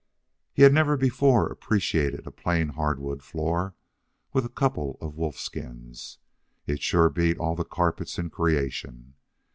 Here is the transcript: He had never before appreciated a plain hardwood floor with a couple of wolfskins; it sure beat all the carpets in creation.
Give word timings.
He 0.51 0.63
had 0.63 0.73
never 0.73 0.97
before 0.97 1.45
appreciated 1.45 2.25
a 2.25 2.31
plain 2.31 2.69
hardwood 2.69 3.21
floor 3.21 3.75
with 4.33 4.43
a 4.43 4.49
couple 4.49 4.97
of 4.99 5.13
wolfskins; 5.13 6.17
it 6.65 6.81
sure 6.81 7.07
beat 7.11 7.37
all 7.37 7.55
the 7.55 7.63
carpets 7.63 8.17
in 8.17 8.31
creation. 8.31 9.13